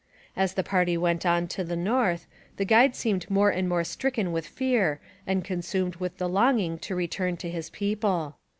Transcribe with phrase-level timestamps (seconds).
[0.35, 2.25] As the party went on to the north,
[2.57, 6.95] the guide seemed more and more stricken with fear and consumed with the longing to
[6.95, 8.35] return to his people.